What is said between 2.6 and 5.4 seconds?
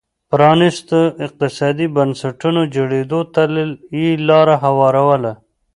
جوړېدو ته یې لار هواروله.